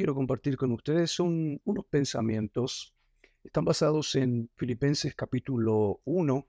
Quiero 0.00 0.14
compartir 0.14 0.56
con 0.56 0.72
ustedes 0.72 1.20
unos 1.20 1.84
pensamientos. 1.90 2.94
Están 3.44 3.66
basados 3.66 4.14
en 4.14 4.48
Filipenses 4.56 5.14
capítulo 5.14 6.00
1, 6.06 6.48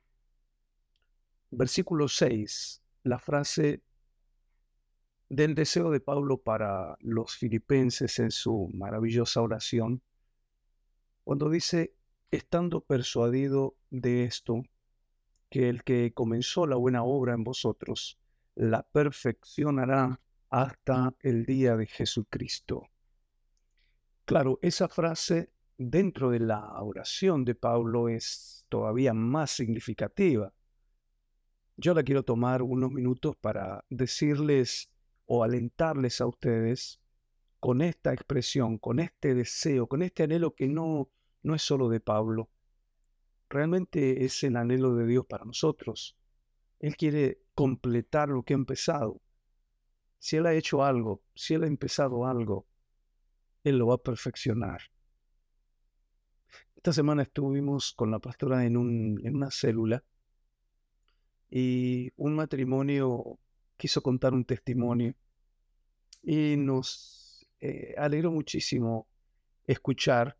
versículo 1.50 2.08
6, 2.08 2.82
la 3.04 3.20
frase 3.20 3.84
del 5.28 5.54
deseo 5.54 5.92
de 5.92 6.00
Pablo 6.00 6.38
para 6.38 6.96
los 7.02 7.36
filipenses 7.36 8.20
en 8.20 8.32
su 8.32 8.70
maravillosa 8.74 9.42
oración, 9.42 10.02
cuando 11.26 11.50
dice, 11.50 11.94
estando 12.32 12.80
persuadido 12.80 13.76
de 13.90 14.24
esto, 14.24 14.64
que 15.50 15.68
el 15.68 15.84
que 15.84 16.14
comenzó 16.14 16.68
la 16.68 16.78
buena 16.78 17.04
obra 17.04 17.34
en 17.34 17.44
vosotros, 17.44 18.18
la 18.56 18.84
perfeccionará 18.84 20.22
hasta 20.50 21.14
el 21.20 21.46
día 21.46 21.76
de 21.76 21.88
Jesucristo. 21.88 22.91
Claro, 24.32 24.60
esa 24.62 24.88
frase 24.88 25.52
dentro 25.78 26.30
de 26.30 26.40
la 26.40 26.82
oración 26.82 27.44
de 27.44 27.54
Pablo 27.54 28.08
es 28.08 28.66
todavía 28.70 29.14
más 29.14 29.52
significativa. 29.52 30.54
Yo 31.76 31.94
la 31.94 32.02
quiero 32.02 32.24
tomar 32.24 32.62
unos 32.62 32.94
minutos 32.94 33.36
para 33.36 33.84
decirles 33.90 34.90
o 35.26 35.44
alentarles 35.44 36.22
a 36.22 36.28
ustedes 36.28 37.02
con 37.60 37.82
esta 37.82 38.14
expresión, 38.14 38.78
con 38.78 39.02
este 39.02 39.36
deseo, 39.36 39.88
con 39.88 40.02
este 40.02 40.24
anhelo 40.24 40.56
que 40.56 40.70
no, 40.70 41.12
no 41.44 41.54
es 41.54 41.62
solo 41.62 41.90
de 41.90 42.00
Pablo, 42.00 42.50
realmente 43.50 44.24
es 44.24 44.42
el 44.44 44.56
anhelo 44.56 44.96
de 44.96 45.08
Dios 45.08 45.26
para 45.26 45.44
nosotros. 45.44 46.18
Él 46.80 46.96
quiere 46.96 47.42
completar 47.54 48.30
lo 48.30 48.44
que 48.44 48.54
ha 48.54 48.56
empezado. 48.56 49.22
Si 50.20 50.38
Él 50.38 50.46
ha 50.46 50.54
hecho 50.54 50.86
algo, 50.86 51.22
si 51.36 51.56
Él 51.56 51.66
ha 51.66 51.68
empezado 51.68 52.26
algo, 52.26 52.71
Él 53.64 53.78
lo 53.78 53.88
va 53.88 53.96
a 53.96 53.98
perfeccionar. 53.98 54.82
Esta 56.76 56.94
semana 56.94 57.22
estuvimos 57.22 57.94
con 57.94 58.10
la 58.10 58.20
pastora 58.20 58.66
en, 58.66 58.76
una 58.76 59.52
célula 59.52 60.04
y 61.50 62.12
un 62.16 62.36
matrimonio 62.36 63.38
quiso 63.78 64.02
contar 64.02 64.34
un 64.34 64.46
testimonio 64.46 65.14
y 66.24 66.56
nos 66.58 67.48
eh, 67.60 67.94
alegró 67.98 68.32
muchísimo 68.32 69.08
escuchar 69.66 70.38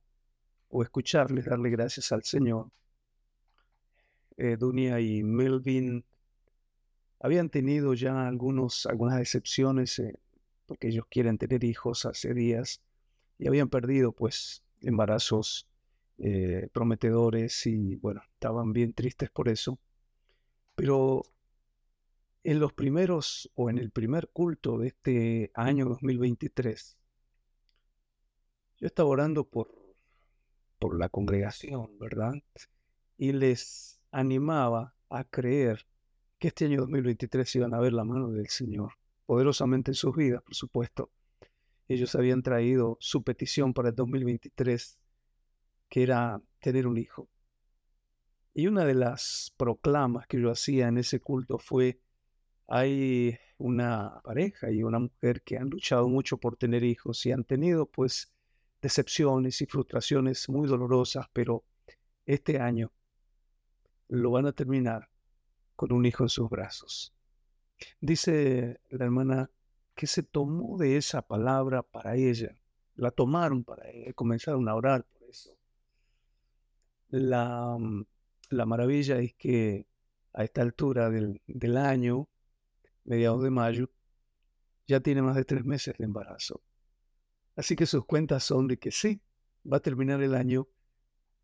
o 0.70 0.82
escucharles 0.82 1.46
darle 1.46 1.70
gracias 1.70 2.12
al 2.12 2.24
Señor. 2.24 2.72
Eh, 4.38 4.58
Dunia 4.58 5.00
y 5.00 5.22
Melvin 5.22 6.04
habían 7.20 7.50
tenido 7.50 7.94
ya 7.94 8.28
algunos, 8.28 8.88
algunas 8.88 9.20
excepciones, 9.20 10.00
eh, 10.00 10.18
porque 10.66 10.88
ellos 10.88 11.06
quieren 11.08 11.38
tener 11.38 11.64
hijos 11.64 12.06
hace 12.06 12.34
días, 12.34 12.82
y 13.42 13.48
habían 13.48 13.70
perdido 13.70 14.12
pues 14.12 14.64
embarazos 14.82 15.68
eh, 16.20 16.70
prometedores 16.72 17.66
y 17.66 17.96
bueno, 17.96 18.22
estaban 18.34 18.72
bien 18.72 18.94
tristes 18.94 19.32
por 19.32 19.50
eso. 19.50 19.80
Pero 20.76 21.24
en 22.44 22.60
los 22.60 22.72
primeros 22.72 23.52
o 23.56 23.72
en 23.72 23.80
el 23.80 23.90
primer 23.90 24.30
culto 24.30 24.78
de 24.78 24.90
este 24.90 25.52
año 25.56 25.86
2023, 25.86 27.00
yo 28.78 28.86
estaba 28.86 29.10
orando 29.10 29.44
por, 29.50 29.70
por 30.78 31.00
la 31.00 31.10
congregación, 31.10 31.98
¿verdad? 31.98 32.34
Y 33.18 33.32
les 33.32 34.00
animaba 34.12 34.94
a 35.10 35.24
creer 35.24 35.88
que 36.38 36.50
este 36.50 36.66
año 36.66 36.82
2023 36.82 37.56
iban 37.56 37.74
a 37.74 37.80
ver 37.80 37.94
la 37.94 38.04
mano 38.04 38.30
del 38.30 38.50
Señor 38.50 38.94
poderosamente 39.26 39.90
en 39.90 39.96
sus 39.96 40.16
vidas, 40.16 40.44
por 40.44 40.54
supuesto. 40.54 41.10
Ellos 41.92 42.16
habían 42.16 42.42
traído 42.42 42.96
su 43.02 43.22
petición 43.22 43.74
para 43.74 43.90
el 43.90 43.96
2023, 43.96 44.98
que 45.90 46.04
era 46.04 46.42
tener 46.62 46.88
un 46.88 46.98
hijo. 46.98 47.28
Y 48.54 48.68
una 48.68 48.86
de 48.86 48.94
las 48.94 49.54
proclamas 49.58 50.26
que 50.28 50.40
yo 50.40 50.52
hacía 50.52 50.88
en 50.88 50.98
ese 50.98 51.20
culto 51.20 51.58
fue, 51.58 52.00
hay 52.68 53.38
una 53.58 54.22
pareja 54.24 54.72
y 54.72 54.84
una 54.84 55.00
mujer 55.00 55.42
que 55.42 55.58
han 55.58 55.70
luchado 55.70 56.08
mucho 56.08 56.38
por 56.38 56.56
tener 56.56 56.86
hijos 56.86 57.26
y 57.26 57.34
han 57.34 57.44
tenido 57.44 57.86
pues 57.86 58.34
decepciones 58.82 59.62
y 59.62 59.66
frustraciones 59.66 60.48
muy 60.48 60.70
dolorosas, 60.70 61.28
pero 61.34 61.66
este 62.26 62.58
año 62.62 62.94
lo 64.08 64.32
van 64.32 64.46
a 64.46 64.54
terminar 64.54 65.10
con 65.76 65.92
un 65.92 66.06
hijo 66.06 66.24
en 66.24 66.30
sus 66.30 66.50
brazos. 66.50 67.14
Dice 68.00 68.80
la 68.90 69.04
hermana 69.04 69.52
que 70.02 70.08
se 70.08 70.24
tomó 70.24 70.80
de 70.80 70.98
esa 70.98 71.22
palabra 71.22 71.84
para 71.84 72.16
ella, 72.16 72.60
la 72.96 73.12
tomaron 73.12 73.64
para 73.64 73.88
ella, 73.88 74.12
comenzaron 74.14 74.68
a 74.68 74.74
orar 74.74 75.06
por 75.06 75.30
eso. 75.30 75.56
La, 77.10 77.78
mm, 77.80 78.08
la 78.50 78.66
maravilla 78.66 79.20
es 79.20 79.36
que 79.36 79.86
a 80.34 80.44
esta 80.44 80.64
altura 80.64 81.12
del, 81.12 81.40
del 81.46 81.78
año, 81.78 82.28
mediados 83.04 83.44
de 83.44 83.52
mayo, 83.52 83.92
ya 84.88 85.02
tiene 85.02 85.22
más 85.22 85.36
de 85.36 85.46
tres 85.46 85.66
meses 85.66 85.96
de 86.00 86.06
embarazo. 86.06 86.64
Así 87.56 87.76
que 87.76 87.86
sus 87.86 88.04
cuentas 88.04 88.44
son 88.44 88.68
de 88.68 88.80
que 88.80 88.90
sí, 88.90 89.22
va 89.72 89.78
a 89.78 89.82
terminar 89.82 90.24
el 90.24 90.34
año 90.34 90.68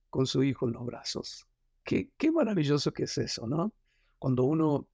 con 0.09 0.25
su 0.25 0.41
hijo 0.41 0.65
en 0.65 0.73
los 0.73 0.83
brazos. 0.83 1.47
Qué, 1.83 2.09
qué 2.17 2.31
maravilloso 2.31 2.91
que 2.91 3.03
es 3.03 3.19
eso, 3.19 3.45
¿no? 3.45 3.71
cuando 4.17 4.45
uno 4.45 4.87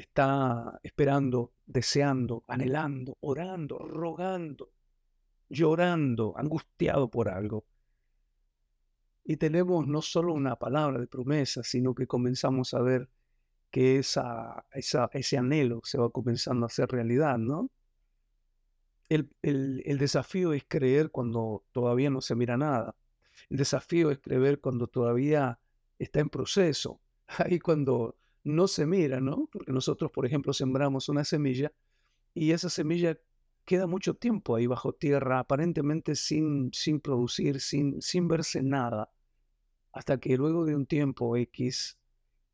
está 0.00 0.78
esperando, 0.82 1.52
deseando, 1.66 2.44
anhelando, 2.48 3.16
orando, 3.20 3.78
rogando, 3.78 4.72
llorando, 5.48 6.34
angustiado 6.36 7.08
por 7.10 7.28
algo. 7.28 7.64
Y 9.24 9.36
tenemos 9.36 9.86
no 9.86 10.02
solo 10.02 10.34
una 10.34 10.56
palabra 10.56 10.98
de 11.00 11.06
promesa, 11.06 11.62
sino 11.62 11.94
que 11.94 12.06
comenzamos 12.06 12.74
a 12.74 12.82
ver 12.82 13.08
que 13.70 13.98
esa, 13.98 14.66
ese 14.72 15.38
anhelo 15.38 15.80
se 15.84 15.98
va 15.98 16.10
comenzando 16.10 16.66
a 16.66 16.68
hacer 16.68 16.88
realidad, 16.90 17.38
¿no? 17.38 17.70
El, 19.08 19.30
el 19.42 19.98
desafío 19.98 20.52
es 20.52 20.64
creer 20.66 21.10
cuando 21.10 21.64
todavía 21.72 22.10
no 22.10 22.20
se 22.20 22.34
mira 22.34 22.56
nada. 22.56 22.96
El 23.48 23.58
desafío 23.58 24.10
es 24.10 24.18
creer 24.18 24.60
cuando 24.60 24.86
todavía 24.86 25.58
está 25.98 26.20
en 26.20 26.30
proceso. 26.30 27.00
Ahí 27.26 27.58
cuando 27.58 28.16
no 28.44 28.68
se 28.68 28.86
mira, 28.86 29.20
¿no? 29.20 29.48
Porque 29.50 29.72
nosotros, 29.72 30.10
por 30.10 30.26
ejemplo, 30.26 30.52
sembramos 30.52 31.08
una 31.08 31.24
semilla 31.24 31.72
y 32.34 32.52
esa 32.52 32.68
semilla 32.70 33.18
queda 33.64 33.86
mucho 33.86 34.14
tiempo 34.14 34.56
ahí 34.56 34.66
bajo 34.66 34.92
tierra, 34.92 35.38
aparentemente 35.38 36.14
sin, 36.14 36.70
sin 36.72 37.00
producir, 37.00 37.60
sin, 37.60 38.00
sin 38.02 38.28
verse 38.28 38.62
nada, 38.62 39.10
hasta 39.92 40.18
que 40.18 40.36
luego 40.36 40.64
de 40.66 40.76
un 40.76 40.86
tiempo 40.86 41.36
X 41.36 41.98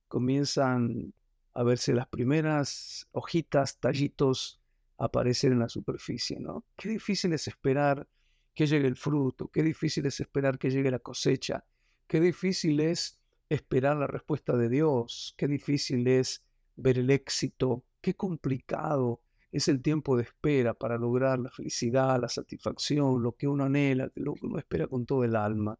comienzan 0.06 1.12
a 1.52 1.62
verse 1.64 1.92
las 1.94 2.06
primeras 2.06 3.08
hojitas, 3.12 3.78
tallitos 3.80 4.60
aparecer 4.98 5.52
en 5.52 5.60
la 5.60 5.68
superficie, 5.68 6.38
¿no? 6.38 6.64
Qué 6.76 6.90
difícil 6.90 7.32
es 7.32 7.48
esperar 7.48 8.06
que 8.54 8.66
llegue 8.66 8.86
el 8.86 8.96
fruto, 8.96 9.48
qué 9.48 9.62
difícil 9.62 10.06
es 10.06 10.20
esperar 10.20 10.58
que 10.58 10.70
llegue 10.70 10.90
la 10.90 10.98
cosecha, 10.98 11.64
qué 12.06 12.20
difícil 12.20 12.80
es 12.80 13.19
esperar 13.50 13.96
la 13.96 14.06
respuesta 14.06 14.56
de 14.56 14.68
Dios, 14.68 15.34
qué 15.36 15.48
difícil 15.48 16.06
es 16.06 16.42
ver 16.76 16.98
el 16.98 17.10
éxito, 17.10 17.84
qué 18.00 18.14
complicado 18.14 19.20
es 19.52 19.66
el 19.66 19.82
tiempo 19.82 20.16
de 20.16 20.22
espera 20.22 20.72
para 20.72 20.96
lograr 20.96 21.40
la 21.40 21.50
felicidad, 21.50 22.20
la 22.20 22.28
satisfacción, 22.28 23.20
lo 23.22 23.32
que 23.32 23.48
uno 23.48 23.64
anhela, 23.64 24.10
lo 24.14 24.34
que 24.34 24.46
uno 24.46 24.58
espera 24.58 24.86
con 24.86 25.04
todo 25.04 25.24
el 25.24 25.34
alma. 25.34 25.76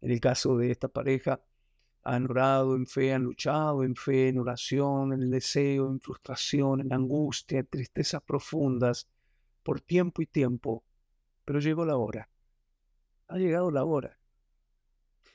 En 0.00 0.10
el 0.10 0.20
caso 0.20 0.56
de 0.56 0.70
esta 0.70 0.88
pareja, 0.88 1.42
han 2.02 2.30
orado 2.30 2.74
en 2.74 2.86
fe, 2.86 3.12
han 3.12 3.24
luchado 3.24 3.84
en 3.84 3.94
fe, 3.94 4.28
en 4.28 4.38
oración, 4.38 5.12
en 5.12 5.20
el 5.20 5.30
deseo, 5.30 5.90
en 5.90 6.00
frustración, 6.00 6.80
en 6.80 6.94
angustia, 6.94 7.58
en 7.58 7.66
tristezas 7.66 8.22
profundas, 8.22 9.06
por 9.62 9.82
tiempo 9.82 10.22
y 10.22 10.26
tiempo, 10.26 10.84
pero 11.44 11.60
llegó 11.60 11.84
la 11.84 11.98
hora. 11.98 12.30
Ha 13.26 13.36
llegado 13.36 13.70
la 13.70 13.84
hora. 13.84 14.18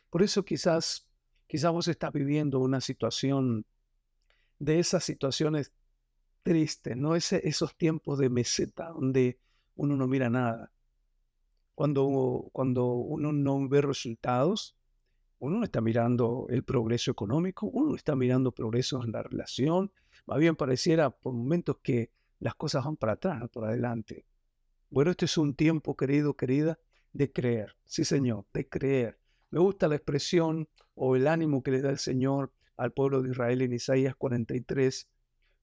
Por 0.09 0.23
eso 0.23 0.43
quizás 0.43 1.07
Quizás 1.53 1.71
vos 1.71 1.87
estás 1.87 2.11
viviendo 2.11 2.57
una 2.57 2.81
situación 2.81 3.67
de 4.57 4.79
esas 4.79 5.03
situaciones 5.03 5.71
tristes, 6.41 6.97
¿no? 6.97 7.15
Ese, 7.15 7.47
esos 7.47 7.77
tiempos 7.77 8.17
de 8.17 8.31
meseta 8.31 8.89
donde 8.89 9.37
uno 9.75 9.95
no 9.95 10.07
mira 10.07 10.31
nada. 10.31 10.71
Cuando, 11.75 12.49
cuando 12.53 12.93
uno 12.93 13.31
no 13.31 13.69
ve 13.69 13.83
resultados, 13.83 14.75
uno 15.37 15.59
no 15.59 15.63
está 15.63 15.79
mirando 15.79 16.47
el 16.49 16.63
progreso 16.63 17.11
económico, 17.11 17.67
uno 17.67 17.91
no 17.91 17.95
está 17.97 18.15
mirando 18.15 18.51
progresos 18.51 19.05
en 19.05 19.11
la 19.11 19.21
relación. 19.21 19.91
Más 20.25 20.39
bien 20.39 20.55
pareciera 20.55 21.11
por 21.11 21.33
momentos 21.35 21.77
que 21.83 22.09
las 22.39 22.55
cosas 22.55 22.83
van 22.83 22.97
para 22.97 23.11
atrás, 23.11 23.39
no 23.39 23.47
para 23.47 23.67
adelante. 23.67 24.25
Bueno, 24.89 25.11
este 25.11 25.25
es 25.25 25.37
un 25.37 25.53
tiempo, 25.53 25.95
querido, 25.95 26.35
querida, 26.35 26.79
de 27.11 27.31
creer. 27.31 27.75
Sí, 27.85 28.05
Señor, 28.05 28.47
de 28.51 28.67
creer. 28.67 29.22
Me 29.53 29.59
gusta 29.59 29.87
la 29.87 29.97
expresión 29.97 30.67
o 30.95 31.15
el 31.15 31.27
ánimo 31.27 31.61
que 31.61 31.69
le 31.69 31.81
da 31.83 31.91
el 31.91 31.99
Señor 31.99 32.51
al 32.75 32.91
pueblo 32.91 33.21
de 33.21 33.29
Israel 33.29 33.61
en 33.61 33.73
Isaías 33.73 34.15
43, 34.15 35.07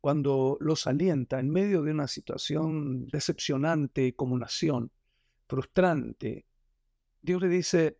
cuando 0.01 0.57
los 0.61 0.87
alienta 0.87 1.41
en 1.41 1.51
medio 1.51 1.83
de 1.83 1.91
una 1.91 2.07
situación 2.07 3.09
decepcionante 3.09 4.15
como 4.15 4.39
nación, 4.39 4.93
frustrante, 5.49 6.47
Dios 7.21 7.43
le 7.43 7.49
dice, 7.49 7.99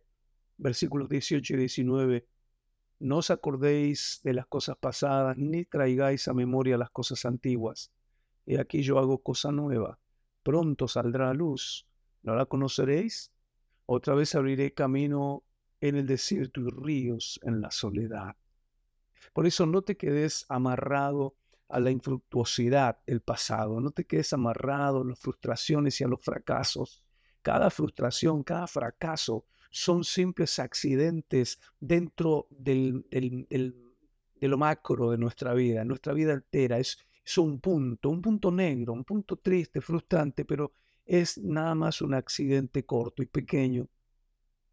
versículos 0.57 1.09
18 1.09 1.55
y 1.55 1.57
19, 1.57 2.25
no 2.99 3.17
os 3.17 3.29
acordéis 3.29 4.21
de 4.23 4.33
las 4.33 4.47
cosas 4.47 4.77
pasadas, 4.77 5.35
ni 5.37 5.65
traigáis 5.65 6.29
a 6.29 6.33
memoria 6.33 6.77
las 6.77 6.91
cosas 6.91 7.25
antiguas. 7.25 7.91
Y 8.45 8.55
aquí 8.55 8.81
yo 8.81 8.97
hago 8.97 9.21
cosa 9.21 9.51
nueva. 9.51 9.99
Pronto 10.41 10.87
saldrá 10.87 11.31
a 11.31 11.33
luz. 11.33 11.85
¿No 12.23 12.33
la 12.33 12.45
conoceréis? 12.45 13.33
Otra 13.87 14.15
vez 14.15 14.35
abriré 14.35 14.73
camino 14.73 15.43
en 15.81 15.95
el 15.97 16.05
desierto 16.05 16.61
y 16.61 16.69
ríos 16.69 17.39
en 17.43 17.59
la 17.59 17.71
soledad. 17.71 18.35
Por 19.33 19.47
eso 19.47 19.65
no 19.65 19.81
te 19.81 19.97
quedes 19.97 20.45
amarrado 20.47 21.35
a 21.67 21.79
la 21.79 21.91
infructuosidad 21.91 22.99
del 23.05 23.21
pasado, 23.21 23.79
no 23.79 23.91
te 23.91 24.05
quedes 24.05 24.33
amarrado 24.33 25.01
a 25.01 25.05
las 25.05 25.19
frustraciones 25.19 25.99
y 25.99 26.03
a 26.03 26.07
los 26.07 26.21
fracasos. 26.21 27.03
Cada 27.41 27.69
frustración, 27.69 28.43
cada 28.43 28.67
fracaso 28.67 29.45
son 29.71 30.03
simples 30.03 30.59
accidentes 30.59 31.59
dentro 31.79 32.47
del, 32.49 33.05
de 33.09 34.47
lo 34.47 34.57
macro 34.57 35.11
de 35.11 35.17
nuestra 35.17 35.53
vida, 35.53 35.83
nuestra 35.85 36.13
vida 36.13 36.33
entera. 36.33 36.77
Es, 36.77 36.99
es 37.23 37.37
un 37.37 37.59
punto, 37.59 38.09
un 38.09 38.21
punto 38.21 38.51
negro, 38.51 38.93
un 38.93 39.05
punto 39.05 39.37
triste, 39.37 39.79
frustrante, 39.81 40.43
pero 40.45 40.73
es 41.05 41.37
nada 41.37 41.73
más 41.73 42.01
un 42.01 42.13
accidente 42.13 42.85
corto 42.85 43.23
y 43.23 43.27
pequeño. 43.27 43.87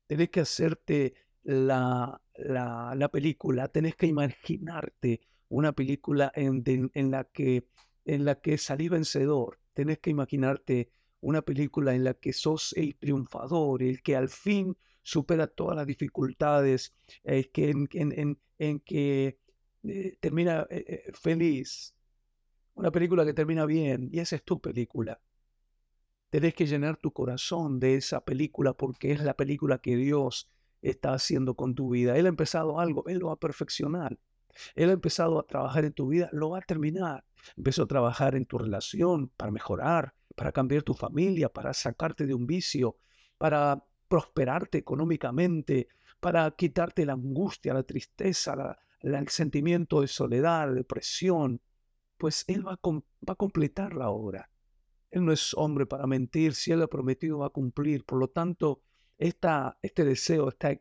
Tenés 0.09 0.31
que 0.31 0.41
hacerte 0.41 1.15
la, 1.45 2.21
la, 2.35 2.95
la 2.97 3.09
película, 3.11 3.69
tenés 3.69 3.95
que 3.95 4.07
imaginarte 4.07 5.21
una 5.49 5.73
película 5.73 6.33
en, 6.35 6.63
en, 6.95 7.11
la 7.11 7.25
que, 7.25 7.69
en 8.05 8.25
la 8.25 8.41
que 8.41 8.59
salí 8.59 8.89
vencedor. 8.89 9.61
Tenés 9.75 9.99
que 9.99 10.11
imaginarte 10.11 10.91
una 11.21 11.43
película 11.43 11.95
en 11.95 12.05
la 12.05 12.15
que 12.15 12.33
sos 12.33 12.73
el 12.77 12.97
triunfador, 12.97 13.83
el 13.83 14.03
que 14.03 14.17
al 14.17 14.29
fin 14.29 14.77
supera 15.03 15.47
todas 15.47 15.77
las 15.77 15.87
dificultades, 15.87 16.95
el 17.23 17.51
que 17.51 17.71
en, 17.71 17.89
en, 17.93 18.41
en 18.59 18.81
que 18.81 19.39
eh, 19.85 20.17
termina 20.21 20.67
eh, 20.71 20.85
eh, 20.87 21.13
feliz. 21.13 21.95
Una 22.75 22.91
película 22.91 23.27
que 23.27 23.35
termina 23.35 23.67
bien, 23.67 24.09
y 24.11 24.21
esa 24.21 24.37
es 24.37 24.43
tu 24.43 24.61
película. 24.61 25.21
Tenés 26.31 26.55
que 26.55 26.67
llenar 26.67 26.99
tu 26.99 27.13
corazón 27.13 27.81
de 27.81 27.95
esa 27.95 28.23
película 28.23 28.75
porque 28.75 29.13
es 29.13 29.23
la 29.23 29.35
película 29.35 29.79
que 29.79 29.97
Dios 29.97 30.51
está 30.83 31.15
haciendo 31.15 31.55
con 31.55 31.75
tu 31.75 31.91
vida. 31.91 32.19
Él 32.19 32.27
ha 32.27 32.29
empezado 32.29 32.81
algo, 32.81 33.05
Él 33.07 33.19
lo 33.19 33.29
va 33.29 33.35
a 33.35 33.37
perfeccionar. 33.37 34.19
Él 34.75 34.91
ha 34.91 34.93
empezado 34.93 35.39
a 35.39 35.47
trabajar 35.47 35.87
en 35.87 35.93
tu 35.93 36.09
vida, 36.09 36.29
lo 36.33 36.51
va 36.51 36.59
a 36.59 36.63
terminar. 36.63 37.25
Empezó 37.57 37.85
a 37.85 37.87
trabajar 37.87 38.35
en 38.35 38.45
tu 38.45 38.59
relación 38.59 39.29
para 39.37 39.53
mejorar, 39.53 40.15
para 40.37 40.53
cambiar 40.53 40.83
tu 40.83 40.93
familia, 40.93 41.49
para 41.49 41.73
sacarte 41.73 42.27
de 42.27 42.35
un 42.35 42.47
vicio, 42.47 42.99
para 43.39 43.83
prosperarte 44.09 44.77
económicamente, 44.79 45.89
para 46.21 46.51
quitarte 46.51 47.07
la 47.07 47.15
angustia, 47.15 47.73
la 47.73 47.85
tristeza, 47.85 48.79
el 49.01 49.29
sentimiento 49.29 50.03
de 50.03 50.09
soledad, 50.09 50.75
depresión. 50.75 51.63
Pues 52.19 52.45
Él 52.49 52.67
va 52.67 52.73
a, 52.75 52.91
va 52.91 53.33
a 53.33 53.37
completar 53.37 53.95
la 53.95 54.11
obra. 54.11 54.51
Él 55.11 55.25
no 55.25 55.33
es 55.33 55.55
hombre 55.55 55.87
para 55.87 56.07
mentir, 56.07 56.55
si 56.55 56.73
Él 56.73 56.83
ha 56.83 56.87
prometido 56.87 57.39
va 57.39 57.47
a 57.47 57.51
cumplir. 57.51 58.05
Por 58.05 58.19
lo 58.19 58.29
tanto, 58.29 58.83
esta, 59.17 59.79
este 59.83 60.05
deseo 60.05 60.49
está 60.49 60.77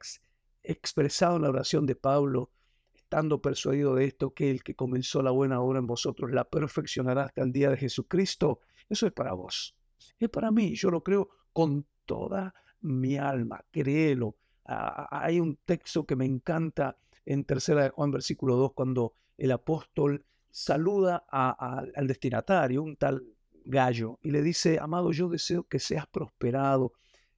expresado 0.63 1.37
en 1.37 1.43
la 1.43 1.49
oración 1.49 1.85
de 1.85 1.95
Pablo 1.95 2.51
estando 2.93 3.41
persuadido 3.41 3.95
de 3.95 4.03
esto, 4.03 4.33
que 4.33 4.51
el 4.51 4.63
que 4.63 4.75
comenzó 4.75 5.21
la 5.21 5.31
buena 5.31 5.61
obra 5.61 5.79
en 5.79 5.87
vosotros 5.87 6.29
la 6.31 6.43
perfeccionará 6.43 7.23
hasta 7.23 7.41
el 7.41 7.53
día 7.53 7.69
de 7.69 7.77
Jesucristo. 7.77 8.59
Eso 8.89 9.07
es 9.07 9.13
para 9.13 9.31
vos. 9.31 9.77
Es 10.19 10.27
para 10.27 10.51
mí. 10.51 10.75
Yo 10.75 10.91
lo 10.91 11.01
creo 11.01 11.29
con 11.53 11.87
toda 12.05 12.53
mi 12.81 13.17
alma. 13.17 13.63
Créelo. 13.71 14.35
hay 14.65 15.39
un 15.39 15.57
texto 15.63 16.05
que 16.05 16.17
me 16.17 16.25
encanta 16.25 16.97
en 17.25 17.45
tercera 17.45 17.83
de 17.83 17.89
Juan, 17.89 18.11
versículo 18.11 18.57
2, 18.57 18.73
cuando 18.73 19.13
el 19.37 19.51
apóstol 19.51 20.25
saluda 20.49 21.25
al 21.29 22.07
destinatario, 22.07 22.83
un 22.83 22.97
tal 22.97 23.23
gallo, 23.69 24.19
y 24.21 24.31
le 24.31 24.41
dice, 24.41 24.79
amado, 24.79 25.11
yo 25.11 25.29
deseo 25.29 25.63
que 25.63 25.79
seas 25.79 26.07
prosperado 26.07 26.93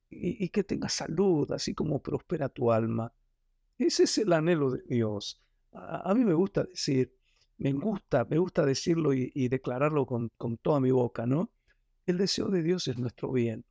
y, 0.10 0.50
que 0.50 0.64
tengas 0.64 0.94
salud, 0.94 1.52
así 1.52 1.74
como 1.76 2.02
prospera 2.02 2.50
tu 2.50 2.72
alma. 2.72 3.14
Ese 3.78 4.04
es 4.04 4.18
el 4.18 4.34
anhelo 4.34 4.72
de 4.72 4.82
Dios 4.88 5.42
a, 5.74 6.14
mí 6.14 6.24
me 6.24 6.34
gusta 6.34 6.64
decir, 6.64 7.14
me 7.58 7.72
gusta, 7.74 8.26
me 8.26 8.38
gusta 8.38 8.66
decirlo 8.66 9.14
y, 9.14 9.48
declararlo 9.48 10.06
con, 10.06 10.30
con, 10.38 10.58
toda 10.58 10.80
mi 10.80 10.92
boca, 10.92 11.26
¿no? 11.26 11.52
El 12.06 12.18
deseo 12.18 12.48
de 12.48 12.64
Dios 12.64 12.88
es 12.88 12.98
nuestro 12.98 13.32
bien. 13.32 13.66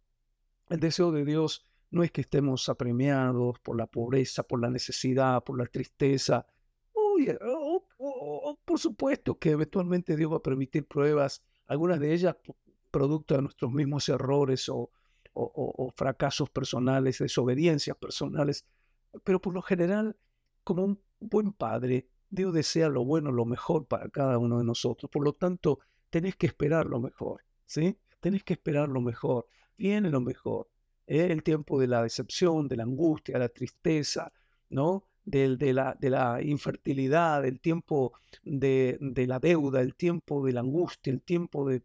El 0.69 0.81
deseo 0.81 1.11
de 1.11 1.25
Dios 1.25 1.67
no 1.91 2.03
es 2.03 2.13
que 2.13 2.21
estemos 2.21 2.69
apremiados 2.69 3.59
por 3.61 3.77
la 3.77 3.87
pobreza, 3.87 4.43
por 4.43 4.61
la 4.61 4.71
necesidad, 4.71 5.43
por 5.43 5.59
la 5.59 5.67
tristeza. 5.67 6.47
Uy, 6.93 7.31
por 8.65 8.79
supuesto 8.79 9.39
que 9.39 9.51
eventualmente 9.51 10.17
Dios 10.17 10.33
va 10.33 10.37
a 10.37 10.43
permitir 10.43 10.87
pruebas, 10.87 11.43
algunas 11.69 12.01
de 12.01 12.13
ellas 12.13 12.35
producto 12.91 13.37
de 13.37 13.43
nuestros 13.43 13.71
mismos 13.73 14.09
errores 14.09 14.69
o, 14.69 14.91
fracasos 15.95 16.51
personales, 16.51 17.19
desobediencias 17.19 17.97
personales, 17.97 18.67
pero 19.23 19.41
por 19.41 19.55
lo 19.55 19.63
general, 19.63 20.17
como 20.65 20.85
un 20.85 21.01
buen 21.21 21.53
padre, 21.53 22.09
Dios 22.29 22.53
desea 22.53 22.89
lo 22.89 23.05
bueno, 23.05 23.31
lo 23.31 23.45
mejor 23.45 23.87
para 23.87 24.09
cada 24.09 24.39
uno 24.39 24.59
de 24.59 24.65
nosotros. 24.65 25.09
Por 25.11 25.25
lo 25.25 25.35
tanto, 25.35 25.79
tenés 26.11 26.35
que 26.35 26.47
esperar 26.47 26.87
lo 26.87 26.99
mejor, 27.01 27.45
¿sí? 27.67 27.97
Tenés 28.21 28.43
que 28.43 28.55
esperar 28.55 28.89
lo 28.89 29.01
mejor. 29.01 29.47
Viene 29.77 30.11
lo 30.11 30.21
mejor. 30.21 30.69
¿eh? 31.07 31.29
El 31.31 31.43
tiempo 31.43 31.79
de 31.79 31.87
la 31.87 32.03
decepción, 32.03 32.67
de 32.67 32.77
la 32.77 32.83
angustia, 32.83 33.39
la 33.39 33.49
tristeza, 33.49 34.33
¿no? 34.71 35.05
De, 35.31 35.59
de, 35.59 35.75
la, 35.75 35.95
de 36.01 36.09
la 36.09 36.41
infertilidad, 36.43 37.45
el 37.45 37.61
tiempo 37.61 38.15
de, 38.45 38.97
de, 38.99 39.27
la 39.27 39.39
deuda, 39.39 39.83
el 39.83 39.95
tiempo 39.95 40.43
de 40.43 40.55
la 40.55 40.61
angustia, 40.61 41.13
el 41.13 41.21
tiempo 41.21 41.69
de, 41.69 41.83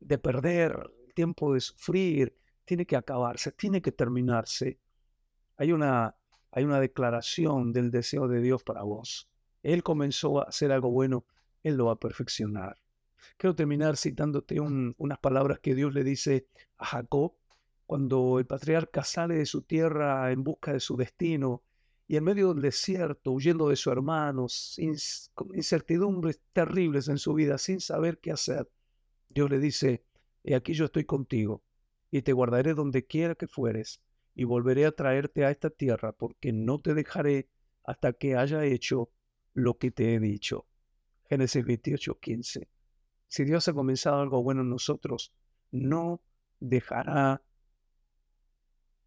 de 0.00 0.18
perder, 0.18 0.90
el 1.06 1.12
tiempo 1.12 1.52
de 1.52 1.60
sufrir, 1.60 2.34
tiene 2.64 2.86
que 2.86 2.96
acabarse, 2.96 3.52
tiene 3.52 3.82
que 3.82 3.92
terminarse. 3.92 4.78
Hay 5.58 5.72
una, 5.72 6.16
hay 6.52 6.64
una 6.64 6.80
declaración 6.80 7.72
del 7.72 7.90
deseo 7.90 8.28
de 8.28 8.40
Dios 8.40 8.62
para 8.62 8.82
vos. 8.82 9.28
Él 9.62 9.82
comenzó 9.82 10.40
a 10.40 10.44
hacer 10.44 10.72
algo 10.72 10.90
bueno, 10.90 11.26
Él 11.62 11.76
lo 11.76 11.86
va 11.86 11.92
a 11.92 12.00
perfeccionar. 12.00 12.76
Quiero 13.36 13.54
terminar 13.54 13.96
citándote 13.96 14.60
unas 14.60 15.18
palabras 15.18 15.58
que 15.60 15.74
Dios 15.74 15.92
le 15.92 16.04
dice 16.04 16.46
a 16.78 16.86
Jacob 16.86 17.34
cuando 17.86 18.38
el 18.38 18.46
patriarca 18.46 19.04
sale 19.04 19.36
de 19.36 19.46
su 19.46 19.62
tierra 19.62 20.30
en 20.32 20.42
busca 20.42 20.72
de 20.72 20.80
su 20.80 20.96
destino 20.96 21.62
y 22.06 22.16
en 22.16 22.24
medio 22.24 22.52
del 22.52 22.62
desierto, 22.62 23.32
huyendo 23.32 23.68
de 23.68 23.76
sus 23.76 23.92
hermanos, 23.92 24.78
incertidumbres 25.54 26.40
terribles 26.52 27.08
en 27.08 27.18
su 27.18 27.34
vida, 27.34 27.56
sin 27.58 27.80
saber 27.80 28.18
qué 28.18 28.32
hacer. 28.32 28.70
Dios 29.28 29.50
le 29.50 29.58
dice, 29.58 30.04
he 30.42 30.54
aquí 30.54 30.74
yo 30.74 30.84
estoy 30.84 31.04
contigo 31.04 31.62
y 32.10 32.22
te 32.22 32.32
guardaré 32.32 32.74
donde 32.74 33.06
quiera 33.06 33.34
que 33.34 33.48
fueres 33.48 34.02
y 34.34 34.44
volveré 34.44 34.84
a 34.84 34.92
traerte 34.92 35.44
a 35.44 35.50
esta 35.50 35.70
tierra 35.70 36.12
porque 36.12 36.52
no 36.52 36.78
te 36.78 36.94
dejaré 36.94 37.48
hasta 37.84 38.12
que 38.12 38.36
haya 38.36 38.64
hecho 38.64 39.10
lo 39.54 39.78
que 39.78 39.90
te 39.90 40.14
he 40.14 40.20
dicho. 40.20 40.66
Génesis 41.28 41.64
28, 41.64 42.18
15. 42.20 42.68
Si 43.28 43.44
Dios 43.44 43.66
ha 43.68 43.72
comenzado 43.72 44.20
algo 44.20 44.42
bueno 44.42 44.60
en 44.60 44.70
nosotros, 44.70 45.32
no 45.70 46.20
dejará 46.60 47.42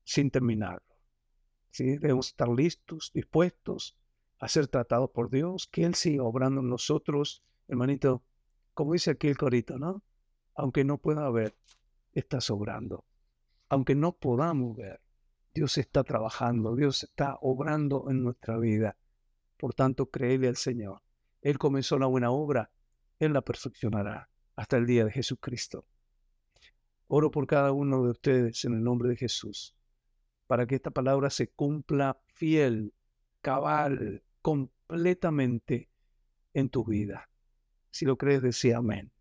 sin 0.04 0.32
terminarlo. 0.32 0.87
Debemos 1.86 2.27
estar 2.27 2.50
listos, 2.50 3.12
dispuestos 3.13 3.98
a 4.39 4.48
ser 4.48 4.67
tratados 4.67 5.10
por 5.12 5.29
Dios, 5.29 5.67
que 5.67 5.84
Él 5.84 5.96
siga 5.96 6.24
obrando 6.24 6.62
en 6.62 6.69
nosotros, 6.69 7.43
hermanito, 7.67 8.24
como 8.74 8.93
dice 8.93 9.12
aquí 9.12 9.27
el 9.27 9.38
corito, 9.38 9.79
¿no? 9.79 10.03
Aunque 10.55 10.84
no 10.84 10.98
pueda 11.00 11.29
ver, 11.29 11.57
está 12.13 12.41
sobrando. 12.41 13.05
Aunque 13.69 13.96
no 13.96 14.17
podamos 14.17 14.77
ver, 14.77 15.01
Dios 15.53 15.77
está 15.77 16.03
trabajando, 16.03 16.75
Dios 16.75 17.03
está 17.03 17.38
obrando 17.41 18.10
en 18.10 18.24
nuestra 18.24 18.57
vida. 18.57 18.98
Por 19.57 19.74
tanto, 19.74 20.10
créele 20.10 20.48
al 20.48 20.55
Señor. 20.55 21.01
Él 21.41 21.57
comenzó 21.57 21.98
la 21.98 22.05
buena 22.05 22.31
obra, 22.31 22.72
Él 23.19 23.34
la 23.34 23.41
perfeccionará 23.41 24.29
hasta 24.55 24.77
el 24.77 24.86
día 24.86 25.05
de 25.05 25.12
Jesucristo. 25.12 25.86
Oro 27.07 27.31
por 27.31 27.48
cada 27.48 27.72
uno 27.72 28.03
de 28.03 28.12
ustedes 28.12 28.65
en 28.65 28.74
el 28.74 28.84
nombre 28.84 29.10
de 29.10 29.15
Jesús, 29.15 29.76
para 30.48 30.66
que 30.66 30.75
esta 30.75 30.92
palabra 30.92 31.30
se 31.30 31.50
cumpla 31.50 32.20
fiel, 32.27 32.94
cabal, 33.42 34.24
completamente 34.42 35.89
en 36.54 36.70
tu 36.70 36.86
vida. 36.86 37.30
Si 37.92 38.06
lo 38.06 38.18
crees, 38.18 38.42
decía 38.42 38.77
amén. 38.77 39.12